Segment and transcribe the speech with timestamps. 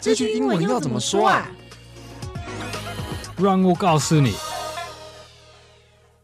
[0.00, 1.46] 这句英文要怎么说啊？
[3.36, 4.34] 让我告诉你。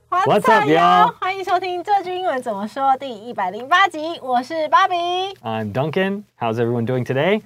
[0.08, 1.12] What's up, y'all？
[1.20, 4.18] 欢迎收听这句英文怎么说第一百零八集。
[4.22, 4.94] 我是芭比。
[5.42, 6.24] I'm Duncan.
[6.40, 7.42] How's everyone doing today?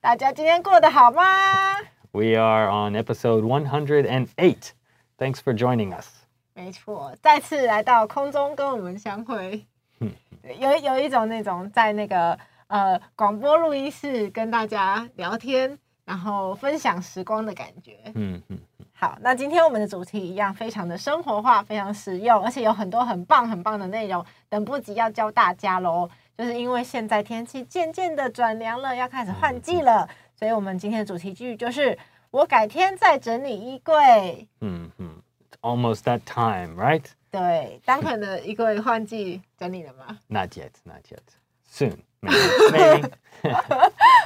[0.00, 1.22] 大家今天过得好吗
[2.12, 4.70] ？We are on episode one hundred and eight.
[5.18, 6.06] Thanks for joining us.
[6.54, 9.66] 没错，再次来到空中跟我们相会，
[10.58, 12.38] 有有一种那种在那个。
[12.66, 17.98] 呃，广播录音室跟大家聊天，然后分享时光的感觉。
[18.14, 18.58] 嗯嗯。
[18.96, 26.08] 好，那今天我们的主题一样，非常的生活化，非常实用，而且有很多很棒很棒的内容，等不及要教大家喽。
[26.38, 31.96] 就是因为现在天气渐渐的转凉了，要开始换季了，所以我们今天的主题句就是
[32.30, 34.48] 我改天再整理衣柜。
[34.60, 35.20] 嗯嗯
[35.60, 37.04] ，Almost that time, right？
[37.30, 41.18] 对，当可的衣柜换季整理了吗？Not yet, not yet.
[41.68, 41.98] Soon.
[42.72, 43.02] 没，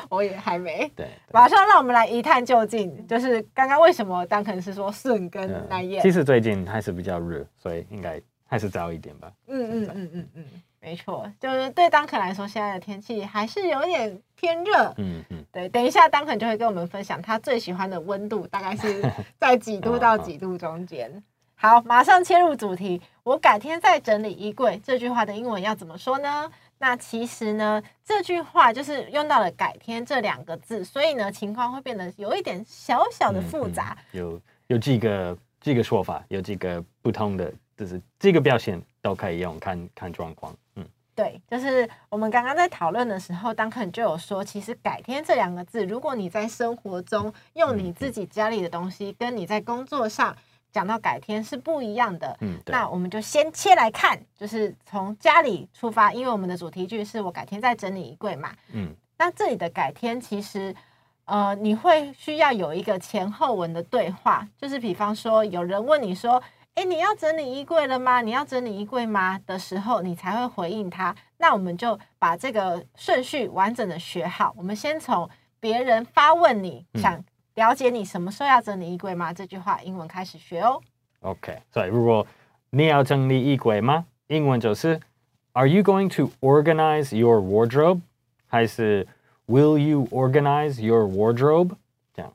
[0.09, 0.91] 我也还没。
[0.95, 3.07] 对，马上让我们来一探究竟。
[3.07, 6.03] 就是刚刚为什么 Duncan 是说顺跟来燕？
[6.03, 9.31] 其实最近还是比较热，所以应该还是早一点吧。
[9.47, 10.45] 嗯嗯嗯嗯嗯，
[10.81, 14.95] 没错，就是对 Duncan 来说，现在的天气还是有点偏热。
[14.99, 19.03] 嗯嗯，对，等一下 Duncan 就会跟我们分享他最喜欢的温度，大概是
[19.39, 21.23] 在几度到几度中间。
[21.61, 23.03] 好，马上切入主题。
[23.25, 26.49] 我改天再整理衣柜，这句话的英文要怎么说呢？
[26.79, 33.97] 那其实呢，这句话就是用到了“改天”这两个字，所以呢，情况会变得有一点小小的复杂。
[33.99, 40.55] 嗯嗯、有有几个几个说法，有几个不同的，就是这个表现都可以用，看看状况。
[40.77, 50.37] 嗯，对，就是我们刚刚在讨论的时候，当肯就有说，其实“改天”这两个字，如果你在生活中用你自己家里的东西，跟你在工作上。
[50.71, 60.75] 讲到改天是不一样的，嗯，那我们就先切来看，就是从家里出发，因为我们的主题句是我改天再整理衣柜嘛，嗯，那这里的改天其实，
[61.25, 66.41] 呃，你会需要有一个前后文的对话，就是比方说有人问你说，
[66.75, 68.21] 哎，你要整理衣柜了吗？
[68.21, 69.41] 你要整理衣柜吗？
[69.47, 71.15] 的时候，你才会回应他。
[71.39, 74.53] 那我们就把这个顺序完整的学好。
[74.57, 77.25] 我们先从别人发问你想。
[77.59, 79.33] 嗯了解你什么时候要整理衣柜吗？
[79.33, 80.81] 这句话英文开始学哦。
[81.21, 82.25] OK，所以如果
[82.71, 84.07] 你要整理衣柜吗？
[84.29, 85.01] 英文就是
[85.55, 88.01] Are you going to organize your wardrobe？
[88.47, 89.09] 还是
[89.47, 91.73] Will you organize your wardrobe？
[92.15, 92.33] 这样。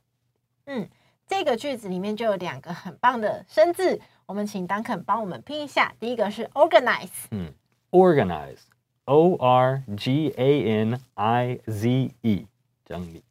[0.66, 0.90] 嗯，
[1.26, 5.94] 这个句子里面就有两个很棒的生字，我们请 Duncan 帮我们拼一下。
[6.02, 7.54] 第一个是 organize，嗯
[7.92, 12.48] ，organize，O R G A N I Z E，
[12.84, 13.24] 整理。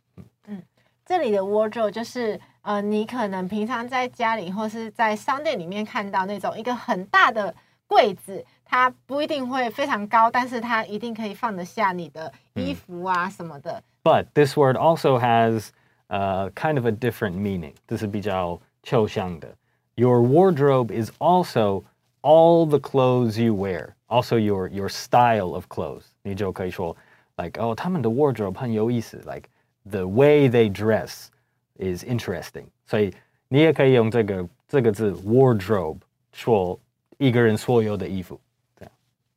[0.47, 0.65] 嗯，
[1.07, 7.55] 这里的 wardrobe 就是呃，你可能平常在家里或是在商店里面看到那种一个很大的
[7.87, 8.45] 柜子。
[8.74, 13.82] 它不一定会非常高，但是它一定可以放得下你的衣服啊什么的。
[14.04, 15.70] But this word also has
[16.08, 17.74] a kind of a different meaning.
[17.88, 19.56] 这是比较抽象的。
[19.96, 21.84] Your wardrobe is also
[22.22, 26.06] all the clothes you wear, also your your style of clothes.
[26.22, 26.96] 你就可以说，
[27.38, 29.50] like 哦，他们的 wardrobe 很有意思，like
[29.90, 31.28] the way they dress
[31.78, 32.66] is interesting.
[32.86, 33.14] 所以
[33.48, 35.98] 你也可以用这个这个字 wardrobe
[36.32, 36.80] 说
[37.18, 38.40] 一个人所有的衣服。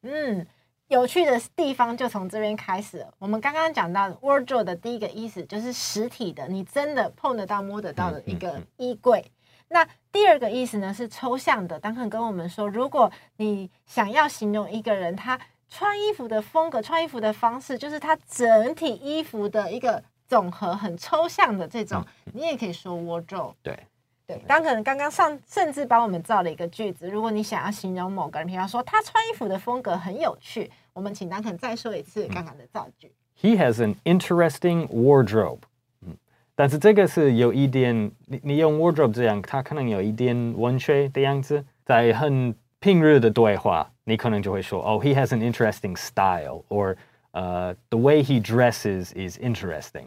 [0.04, 0.46] 嗯，
[0.88, 3.14] 有趣的地方就从这边开始了。
[3.20, 9.24] 我们刚刚讲到 wardrobe 的第一个意思就是实体的，你真的碰得到、摸得到的一个衣柜。
[9.70, 11.80] 那第二个意思呢是抽象的。
[11.80, 15.38] 当肯跟我们说，如果你想要形容一个人他
[15.70, 22.02] 穿衣服的风格、穿衣服的方式，就是他整体衣服的一个总和，很抽象的这种，
[22.34, 23.56] 你也可以说 wardrobe。
[23.62, 23.78] 对。
[24.27, 27.09] 对，当可能刚刚上甚至帮我们造了一个句子。
[27.09, 33.11] 如果你想要形容某个人，比方说他穿衣服的风格很有趣，我们请当可能再说一次刚刚的造句。
[33.41, 35.59] He has an interesting wardrobe。
[36.07, 36.17] 嗯，
[36.55, 41.65] 但是这个是有一点，你你用 wardrobe 这样，它可能有一点文学的样子。
[41.85, 46.95] 在很平日的对话，你可能就会说，哦，he has an interesting style，or
[47.33, 50.07] 呃，the way he dresses is interesting。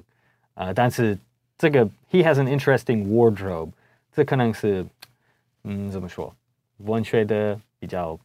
[0.53, 1.17] 呃，但是
[1.57, 3.71] 这个 he has an interesting wardrobe。
[4.20, 4.84] 这可能是，
[5.64, 6.30] 嗯，怎么说？
[6.80, 8.18] 文学的比较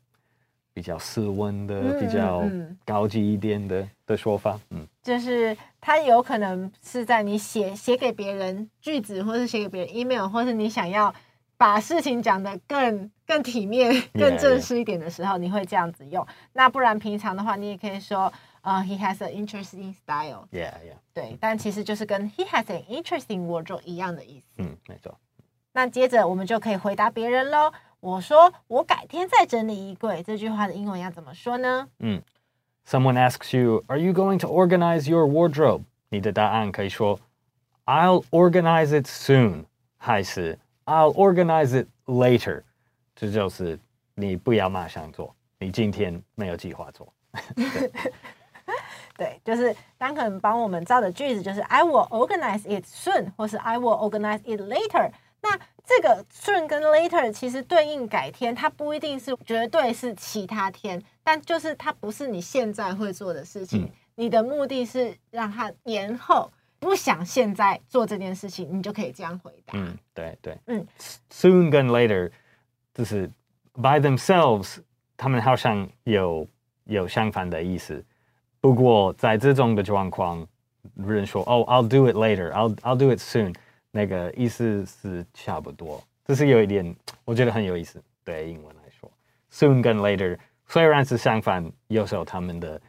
[0.73, 2.43] 比较斯文的，嗯、比较
[2.83, 4.59] 高级一点的的说法。
[4.71, 11.15] 嗯，就是他有可能是在你写写给别人句子，或是写给别人 email，或是你想要
[11.55, 16.27] 把事情讲得更更体面、更正式一点的时候，你会这样子用。
[16.51, 18.29] 那不然平常的话，你也可以说，
[18.63, 20.45] 呃，he has an interesting style。
[20.51, 20.97] Yeah, yeah。
[21.13, 24.47] 对，但其实就是跟 he has an interesting wardrobe 一样的意思。
[24.57, 25.17] 嗯，没错。
[25.75, 27.69] 那接着我们就可以回答别人喽。
[27.99, 31.89] 我说我改天再整理衣柜，这句话的英文要怎么说呢？
[31.99, 32.21] 嗯
[32.87, 37.19] ，Someone asks you, "Are you going to organize your wardrobe?" 你的答案可以说
[37.85, 39.65] ，"I'll organize it soon."
[39.97, 42.63] 还是 "I'll organize it later."
[43.13, 43.77] 这就是
[44.13, 47.11] 你不要马上做，你今天没有计划做。
[49.17, 55.11] 对，就是当可能帮我们造的句子就是 "I will organize it soon" 或是 "I will organize it later."
[55.47, 63.83] 那这个 soon 跟 later 其实对应改天，它不一定是绝对是其他天，但就是它不是你现在会做的事情。
[63.83, 69.73] 嗯、你的目的是让它延后，不想现在做这件事情，你就可以这样回答。
[69.77, 70.85] 嗯，对对，嗯
[71.31, 72.31] ，soon 跟 later。
[72.97, 73.29] 就是
[73.73, 74.77] by themselves，
[75.17, 76.47] 他们好像有
[76.85, 78.01] 有相反的意思。
[78.61, 80.47] 不过在这种的状况，
[80.95, 83.53] 人说哦，I'll do it later，I'll I'll do it soon，
[83.95, 86.03] 那个意思是差不多。
[86.25, 88.03] 这是有一点，我觉得很有意思。
[88.23, 89.09] 对英文来说
[89.51, 90.37] ，soon 跟 later
[90.67, 92.81] 虽然是相反，有时候他们的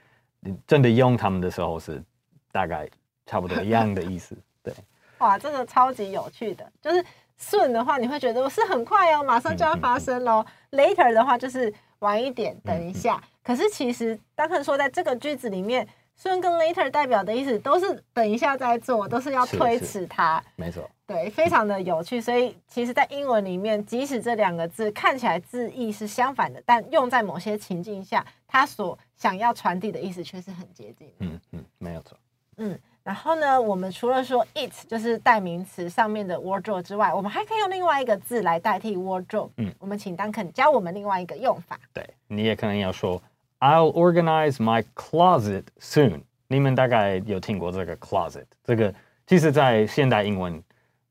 [0.66, 2.02] 真的用他们的时候是
[2.50, 2.88] 大概
[3.24, 4.36] 差不多一样的意思。
[4.64, 4.74] 对，
[5.18, 7.04] 哇，这个超级有趣的，就是。
[7.38, 10.42] soon 的话，你会觉得我是很快哦，马上就要发生喽。
[10.42, 13.22] 嗯嗯、later 的话，就是晚一点，等一下。
[13.44, 15.86] 可是其实，当然说在这个句子里面
[16.20, 20.42] ，soon 跟 later 代表的意思都是等一下再做，都是要推迟它。
[20.56, 22.20] 没错，对，非常的有趣。
[22.20, 31.12] 所以，其实，在英文里面，即使这两个字看起来字义是相反的，但用在某些情境下，它所想要传递的意思却是很接近。
[31.20, 32.18] 嗯嗯，没有错。
[32.58, 32.78] 嗯。
[33.02, 39.50] 然后呢，我们除了说 it 就是代名词上面的 wardrobe 之外，我们还可以用另外一个字来代替 wardrobe。
[39.58, 41.78] 嗯，我们请 Duncan 教我们另外一个用法。
[41.92, 43.22] 对，你也可能要说
[43.59, 46.23] I'll organize my closet soon。
[46.47, 48.45] 你们大概有听过这个 closet？
[48.63, 48.93] 这个
[49.25, 50.63] 其实，在现代英文，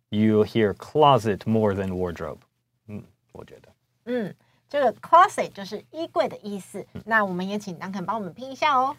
[0.09, 2.39] you hear closet more than wardrobe。
[2.87, 3.03] 嗯，
[3.33, 3.69] 我觉得。
[4.05, 4.35] 嗯，
[4.69, 6.87] 这个 closet 就是衣柜的意思。
[6.95, 8.97] 嗯，那我们也请 Duncan 帮我们拼一下哦。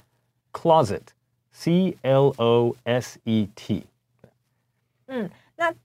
[0.54, 3.86] closet。C L O S E T，
[5.08, 5.76] 嗯，那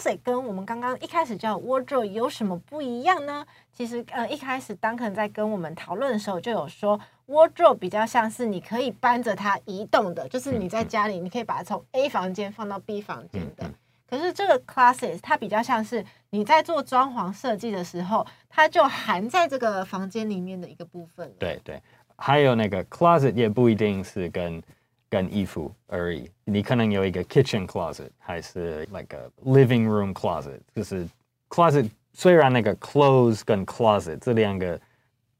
[0.00, 3.44] closet 跟我们刚刚一开始叫 wardrobe 有什么不一样呢？
[3.72, 13.70] 其实，呃，一开始 Duncan 在跟我们讨论的时候就有说，wardrobe 比较像是你可以搬着它移动的，就是你在家里你可以把它从 A 房间放到 B 房间的。
[14.08, 21.30] 可是这个 closet 它比较像是你在做装潢设计的时候，它就含在这个房间里面的一个部分。
[21.38, 21.80] 对对，
[22.16, 24.62] 还有那个 closet 也不一定是跟
[25.09, 31.07] 跟衣服而已，你可能有一个 kitchen closet，还是 like a living room closet，就是
[31.49, 31.89] closet。
[32.13, 34.79] 虽然那个 clothes 跟 closet 这两个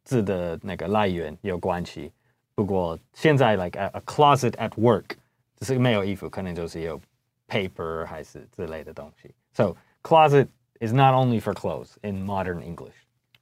[0.04, 2.12] 字的那个来源有关系，
[2.54, 5.06] 不过现在 like a, a closet at work
[5.58, 7.00] 就是没有衣服，可能就是有
[7.48, 9.34] paper 还是之类的东西。
[9.54, 10.48] So closet
[10.82, 12.94] is not only for clothes in modern English。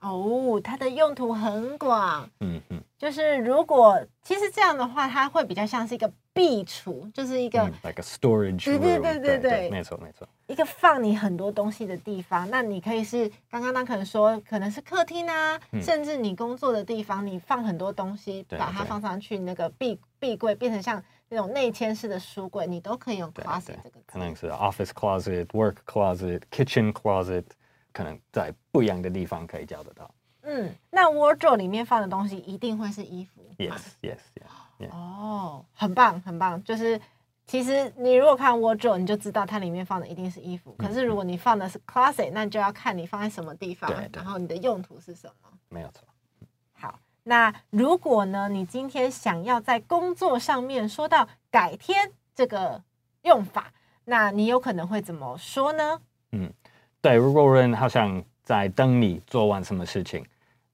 [0.01, 2.29] 哦，它的用途很广。
[2.39, 2.83] 嗯嗯。
[2.98, 8.64] 就是如果其实这样的话，它会比较像是一个壁橱，就是一个、嗯、like a storage。
[8.64, 12.50] 对对对对对，没错没错，一个放你很多东西的地方。
[12.50, 24.04] 那你可以是刚刚那可能说，可能是客厅啊，嗯、甚至你工作的地方，你放很多东西，对把它放上去，那个壁壁柜变成像那种内嵌式的书柜，你都可以用 closet 这个字。
[24.06, 27.44] 可能是 office closet、work closet、kitchen closet，
[27.92, 30.10] 可能在不一样的地方可以叫得到。
[30.50, 33.42] 嗯，那 wardrobe 里面放的东西一定会是衣服。
[33.58, 34.48] Yes, yes, yes.
[34.78, 34.90] Yeah.
[34.92, 36.62] 哦，很棒，很棒。
[36.64, 36.98] 就是
[37.46, 40.74] 其实你如果看 wardrobe，你就知道它里面放的一定是衣服。
[40.78, 45.50] 嗯、可是如果你放的是 closet，那你就要看你放在什么地方，然后你的用途是什么。
[45.68, 46.06] 没有错。
[46.72, 52.80] 好，那如果呢，你今天想要在工作上面说到改天这个
[53.22, 53.72] 用法，
[54.04, 56.00] 那你有可能会怎么说呢？
[56.30, 56.50] 嗯，
[57.02, 60.24] 对，如果人好像在等你做完什么事情。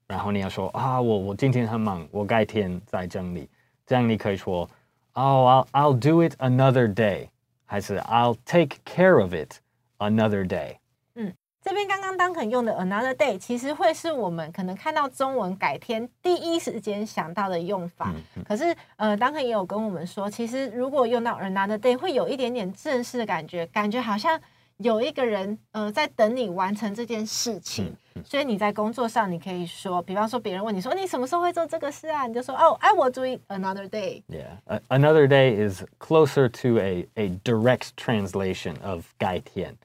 [0.07, 3.49] 然后你要说啊，我我今天很忙，我改天再整理。
[3.87, 4.69] 这样你可以说
[5.13, 7.29] ，Oh, I'll I'll do it another day，
[7.65, 9.55] 还是 I'll take care of it
[9.97, 10.77] another day。
[11.15, 18.11] 嗯，这边刚刚 Duncan 用的 another day，其实会是我们可能看到中文改天第一时间想到的用法。
[18.13, 24.39] 嗯嗯、可是呃，Duncan 也有跟我们说，其实如果用到 another day，会有一点点正式的感觉，感觉好像。
[24.78, 32.26] 有一个人，呃，在等你完成这件事情，嗯嗯、所以你在工作上，你可以说，比方说别人问你说，你什么时候会做这个事啊？
[32.26, 34.22] 你就说，哦，I will do it another day.
[34.28, 39.76] Yeah, another day is closer to a a direct translation of 改天。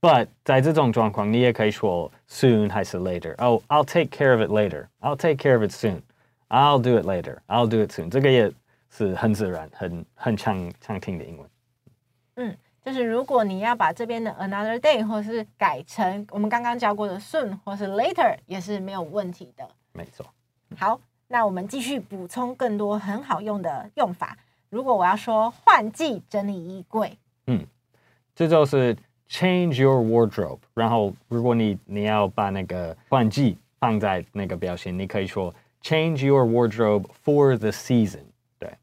[0.00, 4.86] But 在这种状况，你也可以说 soon 还是 later。Oh, I'll take care of it later.
[5.00, 6.02] I'll take care of it soon.
[6.48, 7.38] I'll do it later.
[7.48, 8.08] I'll do it soon.
[8.08, 8.52] 这个也
[8.90, 11.50] 是很自然、很很常常听的英文。
[12.36, 19.67] 嗯， 就是如果你要把这边的 another day 或是改成我们刚刚教过的 soon 或是 later，也是没有问题的。
[19.93, 20.25] 没错。
[20.77, 24.37] 好，那我们继续补充更多很好用的用法。
[24.69, 27.65] 如果我要说换季整理衣柜，嗯，
[28.33, 28.95] 这就是
[29.29, 30.59] change your wardrobe。
[30.73, 38.23] 然后，如果你你要把那个换季放在那个表情，你可以说 change your wardrobe for the season。
[38.57, 38.73] 对，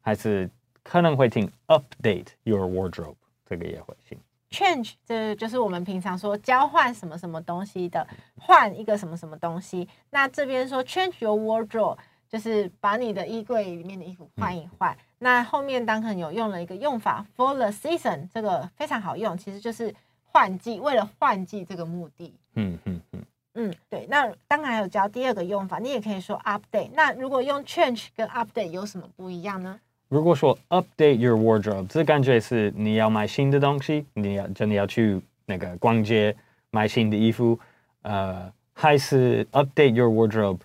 [0.00, 0.48] 还是
[0.82, 3.16] 可能会听 update your wardrobe，
[3.48, 4.18] 这个也会信。
[4.50, 9.88] change 这就是我们平常说交换什么什么东西的，换一个什么什么东西。
[10.10, 14.92] 那这边说 change your wardrobe，就是把你的衣柜里面的衣服换一换。
[14.94, 22.32] 嗯那后面 Duncan 有用了一个用法 for the season，这个非常好用，其实就是换季，为了换季这个目的。
[22.54, 23.24] 嗯嗯嗯
[23.54, 24.06] 嗯，对。
[24.06, 26.90] 那当然还有教第二个用法，你也可以说 update。
[26.92, 29.80] 那如果用 change 跟 update 有什么不一样呢？
[30.08, 36.34] 如果说 update your wardrobe，这感觉是你要买新的东西，你要真的要去那个逛街
[36.70, 37.58] 买新的衣服，
[38.02, 40.58] 呃，还是 update your wardrobe，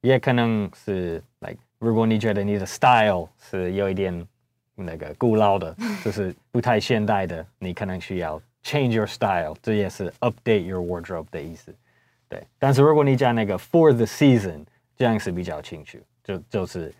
[0.00, 1.58] 也可能是 like。
[1.78, 4.26] 如果你觉得你的 style 是有一点
[4.74, 11.72] 那个古老的，就是不太现代的，你可能需要 change your style，这也是 update your wardrobe 的意思。
[12.28, 14.64] 对，但是如果你讲那个 for the season，
[14.96, 16.92] 这样是比较清楚，就就是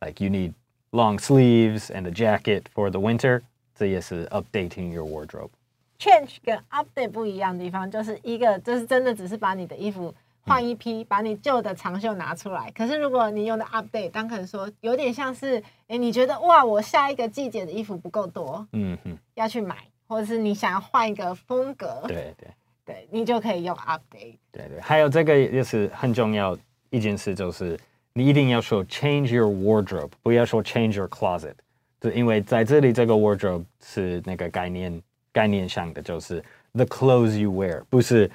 [0.00, 0.52] like you need
[0.94, 3.42] long sleeves and a jacket for the winter，
[3.74, 5.50] 这也是 updating your wardrobe。
[5.98, 10.14] change 跟 update 不一样的地方，就是一个就是真的只是把你的衣服。
[10.46, 12.70] 换一批，把你旧的长袖拿出来。
[12.72, 15.56] 可是如果你用的 update，当可能说有点像是，
[15.88, 22.48] 哎，你觉得哇，我下一个季节的衣服不够多，嗯哼，要去买，或者是你想要换一个风格，对对
[22.84, 24.36] 对，你就可以用 update。
[24.52, 26.54] 对对，还有这个也是很重要
[26.90, 27.80] 一件事，就是
[28.13, 31.55] 你一定要说 change your wardrobe，不要说 change your closet，
[32.01, 35.01] 就因为在这里这个 wardrobe 是那个概念
[35.31, 38.29] 概念上的，就是 the clothes you wear，不是。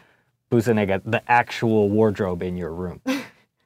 [0.46, 2.96] 不是那个 the actual wardrobe in your room，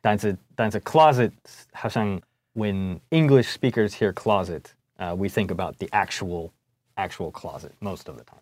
[0.01, 1.31] 但是但是 closet
[1.73, 2.19] 好像
[2.55, 4.63] when English speakers hear closet，
[4.97, 6.51] 呃、uh, we think about the actual
[6.95, 8.41] actual closet most of the time。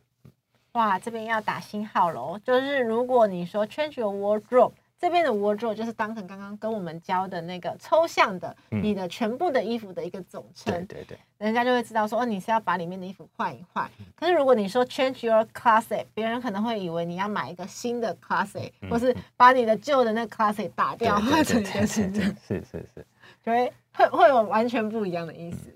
[0.73, 4.75] 哇，这边要打星号喽，就是如果你说 change your wardrobe。
[5.02, 10.72] 这边的 wardrobe 就是当成刚刚跟我们教的那个抽象的，你的全部的衣服的一个总称。
[10.86, 13.90] 对对对，人家就会知道说，哦，你是要把里面的衣服换一换。
[14.16, 22.20] 可是如果你说 change your closet，别人可能会以为你要买一个新的 closet，或是把你的旧的那 closet 打掉，换成一个新的。
[22.48, 23.06] 是是是，
[23.44, 25.74] 就会会会有完全不一样的意思。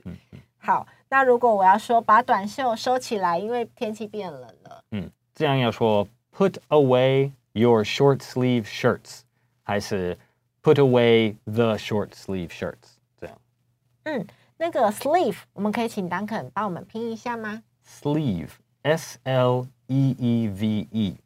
[0.60, 4.84] 好，那如果我要说把短袖收起来，因为天气变冷了。
[4.92, 7.32] 嗯，这样要说 put away。
[7.55, 9.21] Your short sleeve shirts，
[9.63, 10.17] 还是
[10.63, 12.99] put away the short sleeve shirts？
[13.21, 13.37] 这样。
[14.05, 17.63] 嗯，那个 sleeve，我们可以请 Duncan 帮我们拼一下吗？
[17.85, 21.17] Sleeve，S L E E V E，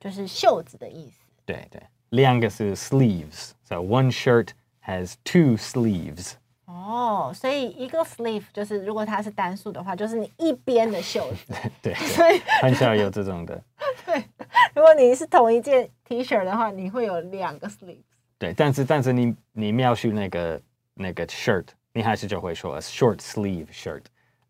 [0.00, 1.18] 就是袖子的意思。
[1.46, 4.48] 对对，两个是 sleeves，so one shirt
[4.84, 6.32] has two sleeves。
[6.64, 11.54] 哦，所以一个 sleeve 就是如果它是单数的话，就是你一边的袖子。
[11.80, 13.62] 对，所以很少有这种的。
[14.04, 14.24] 对，
[14.75, 18.03] 如果你是同一件 T 恤的话，你会有两个 sleeves。
[18.37, 20.61] 对，但是但是你你描述那个
[20.93, 24.03] 那个 shirt，你还是就会说 a short sleeve shirt，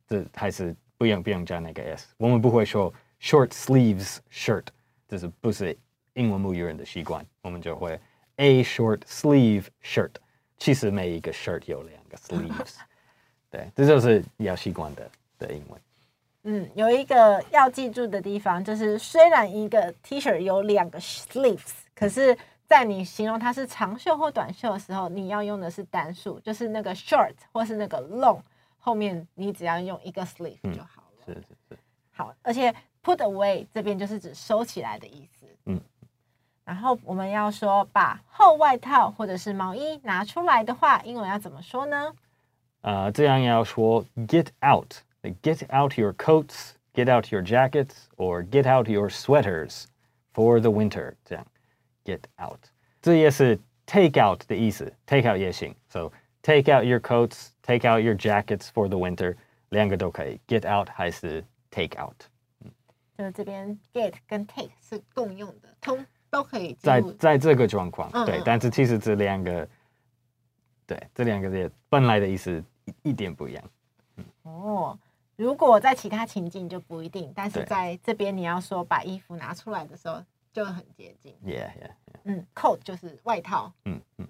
[0.08, 2.08] 这还是不用不用加那个 s。
[2.18, 4.66] 我们不会说 short sleeves shirt，
[5.08, 5.78] 这是不是
[6.14, 7.26] 英文母语人的习惯？
[7.42, 8.00] 我们就会
[8.38, 10.12] a short sleeve shirt。
[10.58, 12.76] 其实每一个 shirt 有两个 sleeves，
[13.50, 15.80] 对，这就是要习惯的的英文。
[16.50, 28.40] 嗯，有一个要记住的地方，就是虽然一个 T 恤有两个 sleeves，可是，在你形容它是长袖或短袖的时候，你要用的是单数，就是那个 short 或是那个 long
[28.80, 31.26] 后面，你只要用一个 sleeve 就好了。
[31.26, 31.78] 嗯，是是是。
[32.14, 32.74] 好，而且
[33.04, 35.46] put away 这边就是指收起来的意思。
[35.66, 35.82] 嗯。
[36.64, 42.14] 然后我们要说把厚外套或者是毛衣拿出来的话，英文要怎么说呢？
[42.84, 44.94] 呃，这样要说 get out。
[45.41, 49.87] Get out your coats, get out your jackets, or get out your sweaters
[50.35, 51.15] for the winter.
[51.25, 51.47] 这样，
[52.05, 52.59] get out，
[53.01, 55.73] 这也是 take out 的意思，take out 也行。
[55.89, 56.11] So
[56.43, 59.37] take out your coats, take out your jackets for the winter，
[59.69, 62.17] 两个都可以，get out 还是 take out。
[62.65, 62.73] 嗯，
[63.17, 66.75] 就这边 get 跟 take 是共用的，通都可以。
[66.81, 69.69] 在在这个状况，嗯嗯对，但是其实这两个，
[70.85, 73.65] 对，这两个也本来的意思一一点不一样。
[74.17, 74.99] 嗯、哦。
[75.38, 81.34] 如果在其他情境就不一定，但是在这边你要说把衣服拿出来的时候就很接近。
[81.46, 82.20] Yeah, yeah, yeah.
[82.24, 83.72] 嗯，coat 就是外套。
[83.86, 84.28] 嗯嗯，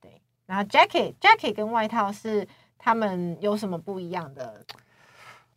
[0.00, 0.20] 对。
[0.46, 4.64] 然后 jacket jacket 跟外套是他们有什么不一样的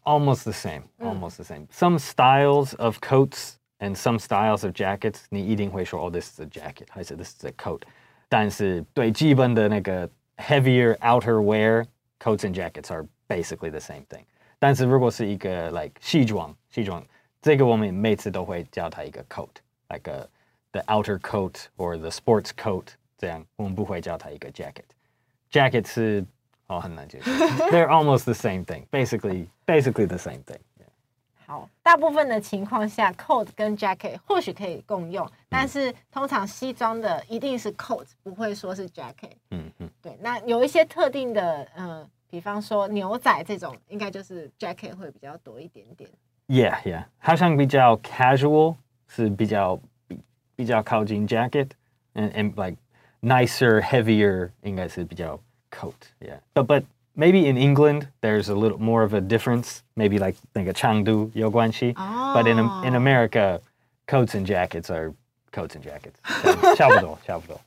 [0.03, 1.67] ？Almost the same, almost the same.
[1.71, 7.51] Some styles of coats and some styles of jackets，你一定会说哦，this is a jacket，还是 this is a
[7.51, 7.83] coat。
[8.27, 11.86] 但是对基本的那个 heavier outer wear
[12.19, 14.25] coats and jackets are basically the same thing。
[14.63, 17.03] 但是如果是一个 like 西装，西装
[17.41, 20.27] 这个我们每次都会叫它一个 coat，like a
[20.72, 22.86] the outer coat or the sports coat，
[23.18, 24.84] 这样我们不会叫它一个 jacket。
[25.51, 26.24] jacket 是
[26.68, 27.32] 哦很难解释
[27.72, 30.60] ，they're almost the same thing，basically basically the same thing。
[31.48, 39.32] 好，大部分的情况下，coat 跟 jacket 或许可以共用，但是通常西装的一定是 coat，不会说是 jacket。
[39.50, 42.10] 嗯嗯，对，那有一些特定的，嗯、呃。
[42.30, 46.11] 比方说牛仔这种，应该就是 jacket 会比较多一点点。
[46.49, 48.76] Yeah, yeah，好像比较 casual
[49.08, 50.20] 是比较比
[50.54, 52.76] 比较靠近 jacket，and and like
[53.20, 55.94] nicer, heavier 应该是比较 coat.
[56.20, 56.85] Yeah, but but
[57.16, 59.78] maybe in England there's a little more of a difference.
[59.94, 61.94] Maybe like 那个长度有关系。
[61.96, 62.37] Oh.
[62.37, 63.61] But in in America,
[64.06, 65.12] coats and jackets are
[65.52, 66.76] coats and jackets.
[66.76, 67.61] 差不多，差不多。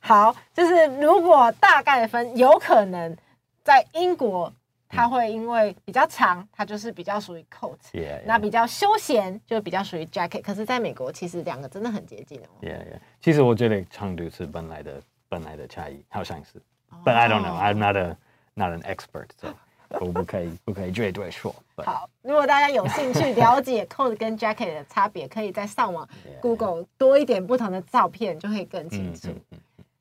[0.00, 3.16] 好，就是如果大概的分，有可能。
[3.63, 4.51] 在英国，
[4.89, 7.77] 它会因为比较长，它就是比较属于 coat。
[8.25, 10.41] 那比较休闲就比较属于 jacket。
[10.41, 12.49] 可是，在美国，其实两个真的很接近哦。
[12.61, 12.99] Yeah, yeah.
[13.21, 16.61] 其实我觉得长度是本来的本来的差异，好像是。
[17.05, 17.57] But I don't know.
[17.57, 18.17] I'm not a
[18.53, 19.27] not an expert.
[19.37, 19.53] So
[19.99, 21.53] 我不可以不可以绝对说。
[21.77, 26.07] 好，如果大家有兴趣了解 coat 跟 jacket 的差别，可以在上网
[26.41, 29.29] Google 多一点不同的照片，就会更清楚。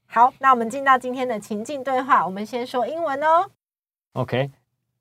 [0.09, 2.25] 好，那我们进到今天的情境对话。
[2.25, 3.49] 我们先说英文哦。
[4.13, 4.51] Okay.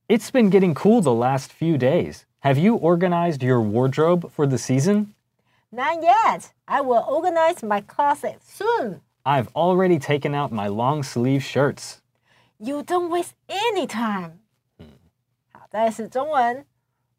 [0.06, 2.24] It's been getting cool the last few days.
[2.40, 5.14] Have you organized your wardrobe for the season?
[5.70, 6.52] Not yet.
[6.66, 9.00] I will organize my closet soon.
[9.22, 12.02] I've already taken out my long sleeve shirts.
[12.58, 14.40] You don't waste any time.
[15.52, 16.66] 好，再来是中文。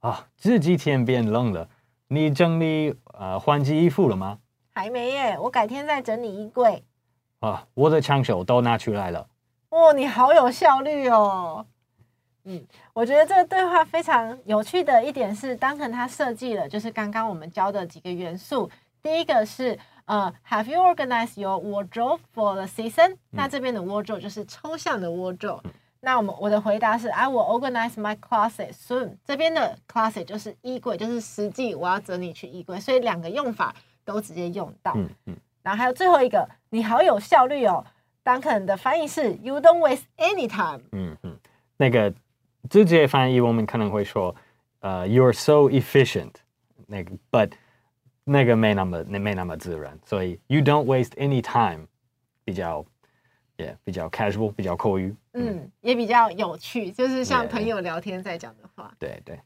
[0.01, 1.67] 啊，这几天变冷了，
[2.09, 4.37] 你整理呃换季衣服了吗？
[4.75, 6.83] 还没耶，我改天再整理衣柜。
[7.40, 9.26] 啊，我的枪手都拿出来了。
[9.70, 11.66] 哦，你好有效率哦。
[12.44, 18.70] 嗯，我觉得这个对话非常有趣的一点是，Duncan 他设计了就是刚刚我们教的几个元素。
[19.02, 25.60] 第一个是呃，Have you organized your wardrobe for the season？、嗯、那这边的 wardrobe 就是抽象的 wardrobe。
[25.64, 29.16] 嗯、那我们我的回答是 I will organize my closet soon。
[29.24, 33.74] 这边的 closet 就是衣柜，就是实际我要整理去衣柜，所以两个用法
[34.04, 34.92] 都直接用到。
[34.96, 35.36] 嗯嗯。
[35.62, 37.84] 然后还有最后一个，你好有效率哦。
[38.22, 40.82] Duncan 的翻译是 You don't waste any time。
[40.92, 41.38] 嗯嗯，
[41.78, 42.12] 那个
[42.68, 44.34] 直接翻译我们可能会说，
[44.80, 46.32] 呃、uh,，You're so efficient。
[46.86, 47.52] 那个，but
[48.24, 51.86] 那个没那么那没那么自然，所以 You don't waste any time
[52.44, 52.84] 比较
[53.56, 58.92] ，yeah 比较 casual，比较口语，嗯，嗯也比较有趣，就是像朋友聊天在讲的话。
[58.98, 59.40] 对对。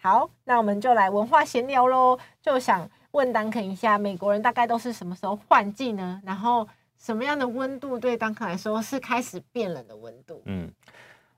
[0.00, 2.88] 好，那我们就来文化闲聊喽，就想。
[3.11, 6.21] 问 Duncan 一下，美国人大概都是什么时候换季呢？
[6.25, 10.41] 然后什么样的温度对 Duncan 来说是开始变冷的温度？
[10.45, 10.71] 嗯，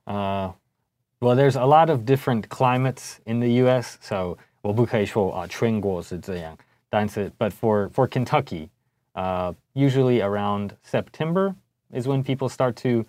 [0.04, 0.54] 呃、
[1.20, 6.56] uh,，Well, there's a lot of different climates in the U.S., so 我不可以说啊，全国是这样。
[6.88, 8.68] 但是，but for for Kentucky,
[9.14, 11.54] uh, usually around September
[11.90, 13.04] is when people start to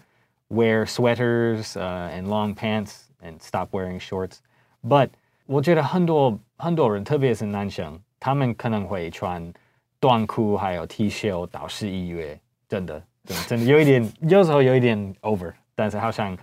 [0.50, 4.40] wear sweaters uh, and long pants and stop wearing shorts.
[4.84, 5.10] But
[5.46, 8.02] 我觉得很多很多人，特别是男生。
[8.23, 9.53] 他们可能会穿
[9.99, 13.03] 短裤，还有 T 恤到十一月，真的，
[13.49, 16.39] 真的，有一点， 有时候有一点 over，但是好像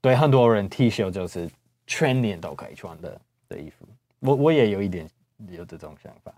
[0.00, 1.50] 对很多人 T 恤就是
[1.88, 3.84] 全年都可以穿的的衣服。
[4.20, 5.10] 我我也有一点
[5.50, 6.32] 有这种想法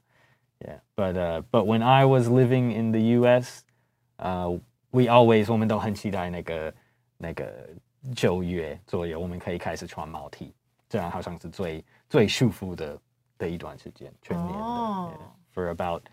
[0.60, 3.64] ，Yeah，but uh, but when I was living in the U.S.，
[4.16, 6.74] 呃、uh,，we always 我们都很期待那个
[7.18, 7.52] 那个
[8.14, 10.54] 九月左右，我们可以开始穿毛 T，
[10.88, 12.98] 这样好像是最最舒服的。
[13.37, 15.13] 的一段时间，全年的、oh.
[15.13, 16.03] yeah,，for about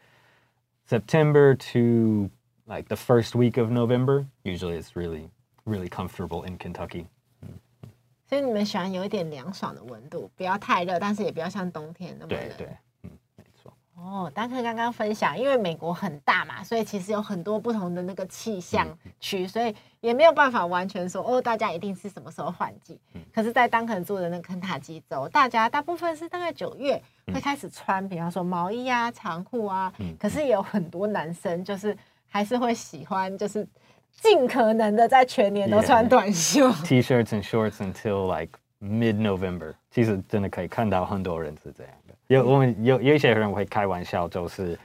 [0.89, 2.31] September to
[2.65, 4.27] like the first week of November.
[4.45, 5.31] Usually, it's really,
[5.65, 7.07] really comfortable in Kentucky.
[8.27, 12.49] 所以你们喜欢有一点凉爽的温度，不要太热，但是也不要像冬天那么冷。
[12.57, 12.77] 对对。
[14.14, 18.88] 哦，丹克刚刚分享，因为美国很大嘛，所以其实有很多不同的那个气象
[19.20, 23.00] 区，所以也没有办法完全说哦，大家一定是什么时候换季。
[23.34, 27.02] 可是，在丹肯住的那个肯塔基州，大家大部分是大概九月
[27.34, 29.92] 会开始穿，比方说毛衣啊、长裤啊。
[30.20, 31.98] 可是也有很多男生就是
[32.28, 33.68] 还是会喜欢，就是
[34.22, 36.70] 尽可能的在全年都穿短袖。
[36.70, 36.86] Yeah.
[36.86, 42.03] T-shirts and shorts until like mid November，其实真的可以看到很多人是这样的。
[42.28, 44.78] 有我们有有一些人会开玩笑，就是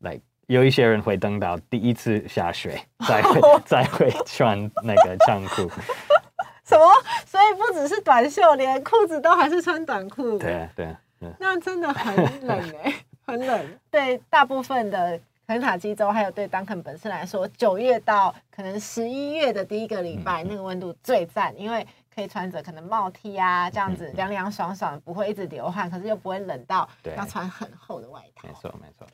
[0.00, 5.70] ，like 有一些人会等到第一次下雪 再会再会穿那个长裤。
[6.64, 6.86] 什么？
[7.26, 10.38] 所以不只是短袖，连裤子都还是穿短裤。
[10.38, 10.94] 对对。
[11.38, 12.94] 那真的很冷哎、欸，
[13.26, 13.78] 很冷。
[13.90, 21.86] 对大部分的肯塔基州，还有对丹肯本身来说，九月到可能十一月的第一个礼拜，嗯、那个温度最赞，因为
[22.20, 28.46] 可以穿着可能帽 T 啊，这样子凉凉爽爽，不会一直流汗，可是又不会冷到要穿很厚的外套。
[28.46, 29.06] 没错没错。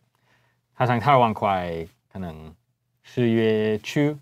[0.75, 2.53] 好像台湾快可能
[3.05, 4.19] 十月初，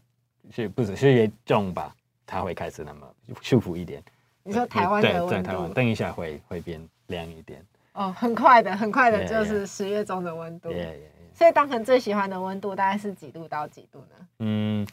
[0.50, 1.94] 是不是十月中吧？
[2.26, 4.02] 它会开始那么舒服一点。
[4.42, 5.30] 你说台湾的温度？
[5.30, 7.64] 对，在台湾，等一下会会变凉一点。
[7.94, 10.68] 哦，很快的，很快的，就是十月中的温度。
[10.68, 10.88] Yeah, yeah.
[10.88, 11.38] Yeah, yeah.
[11.38, 14.26] 所以，当成最喜欢的温度大概是几度到几度呢？
[14.40, 14.86] 嗯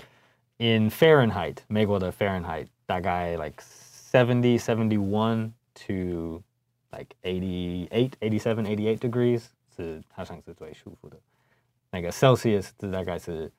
[0.62, 6.44] ，in Fahrenheit，美国的 Fahrenheit 大概 like seventy, seventy one to
[6.92, 9.46] like eighty eight, eighty seven, eighty eight degrees
[9.76, 11.18] 是好像是最舒服的。
[11.90, 13.52] 那个 Celsius 是大概是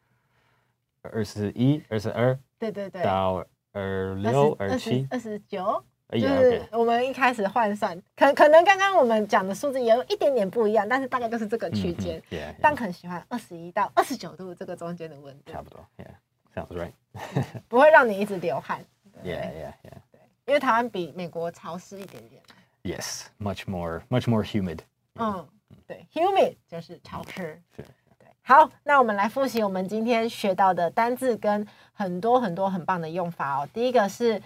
[1.03, 5.85] 二十一、二十二，对对对，到二六、二七、二十九。
[6.13, 12.23] 就是我们一开始换算，可可能刚刚我们讲的数字也有一点点不一样，但是大概就是这个区间。
[12.61, 15.51] 但很喜欢二十一到二十九度这个中间的温度。
[15.51, 15.81] 差不多
[16.55, 16.93] ，Yeah，sounds right。
[17.69, 18.85] 不会让你一直流汗。
[19.25, 19.99] Yeah, yeah, yeah。
[20.11, 22.43] 对，因为台湾比美国潮湿一点点。
[22.83, 24.79] Yes, much more, much more humid。
[25.15, 25.47] 嗯，
[25.87, 27.61] 对，humid 就是潮湿。
[27.77, 27.85] 对，
[28.43, 33.69] 好，那我们来复习我们今天学到的单字跟很多很多很棒的用法哦。
[33.73, 34.43] 第一个是。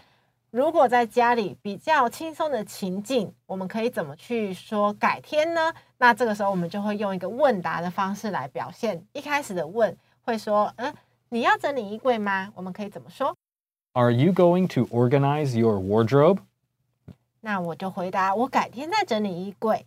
[0.53, 5.75] 如果在家里比较轻松的情境，我们可以怎么去说改天呢？
[5.99, 9.05] 那这个时候我们就会用一个问答的方式来表现。
[9.13, 10.95] 一开始的问会说：“嗯，
[11.29, 13.37] 你要整理衣柜吗？”我们可以怎么说
[13.93, 16.39] ？Are you going to organize your wardrobe？
[17.41, 19.87] 那我就回答：“我改天再整理衣柜。”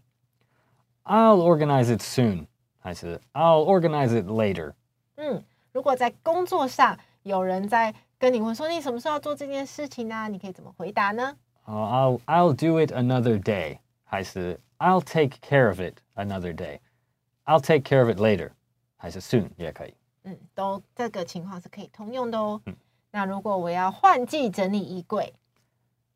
[1.05, 2.47] I'll organize it soon，
[2.79, 4.73] 还是 I'll organize it later？
[5.15, 7.93] 嗯，如果在工作上有人在。
[8.19, 10.27] 跟你问说，你什么时候要做这件事情呢、啊？
[10.27, 11.33] 你可以怎么回答呢
[11.65, 18.01] ？Uh, I'll I'll do it another day，还是 I'll take care of it another day？I'll take care
[18.01, 18.49] of it later，
[18.97, 19.93] 还是 soon 也可以。
[20.24, 22.60] 嗯，都这个情况是可以通用的哦。
[22.66, 22.76] 嗯、
[23.10, 25.32] 那如果我要换季整理衣柜，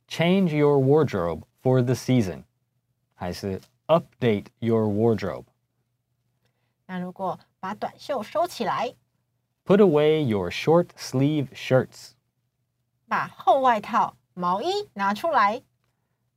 [0.08, 2.44] Change your wardrobe for the season，
[3.14, 5.44] 还是 Update your wardrobe？
[6.87, 8.94] 那如果把短袖收起来。
[9.64, 12.12] Put away your short sleeve shirts.
[13.06, 15.62] 把厚外套、毛衣拿出来。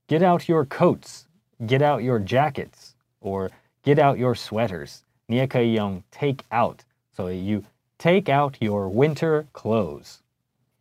[0.08, 1.24] Get out your coats.
[1.60, 2.91] Get out your jackets.
[3.21, 3.52] Or
[3.84, 5.00] get out your sweaters.
[5.28, 6.80] 你也可以用 take out，
[7.16, 7.62] 所以 you
[7.96, 10.16] take out your winter clothes。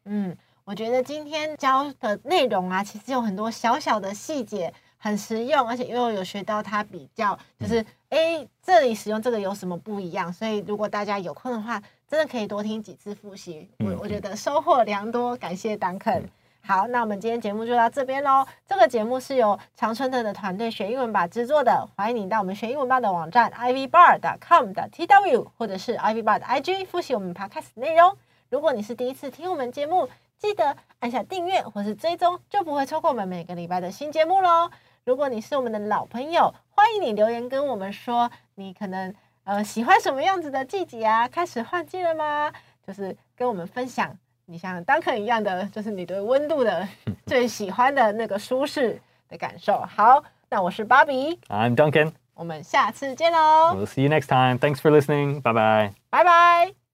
[0.04, 4.74] 嗯，我觉得今天教的内容啊，其实有很多小小的细节。
[4.98, 7.78] 很实用，而且又有学到它比较，就是
[8.10, 10.34] 哎、嗯，这里使用这个有什么不一样？
[10.34, 13.70] 所以如果大家有空的话，真的可以多听几次复习。
[13.78, 16.22] 我、嗯、我觉得收获良多，感谢 Duncan。
[16.22, 16.30] 嗯、
[16.68, 18.44] 好，那我们今天节目就到这边喽。
[18.66, 28.18] 这个节目是由常春藤的团队学英文吧制作的，欢迎你到我们学英文吧的网站 ivybar.com 的 tw 或者是 ivybar 的 IG 复习我们 podcast 内容。
[28.50, 34.72] 如果你是第一次听我们节目，记得按下订阅或是追踪，就不会错过我们每个礼拜的新节目喽。
[35.04, 41.28] 如果你是我们的老朋友，欢迎你留言跟我们说，你可能呃喜欢什么样子的季节啊？
[41.28, 42.52] 开始换季了吗？
[42.88, 44.18] 就是跟我们分享
[44.48, 46.88] 你像 Duncan 一样的，就是你对温度的
[47.26, 49.82] 最喜欢的那个舒适的感受。
[49.90, 53.76] 好，那我是 Bobby，I'm Duncan，我们下次见喽。
[53.76, 54.60] We'll see you next time.
[54.60, 55.42] Thanks for listening.
[55.42, 55.94] Bye bye.
[56.12, 56.85] Bye bye.